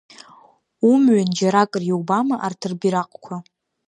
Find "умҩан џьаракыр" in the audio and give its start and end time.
0.91-1.83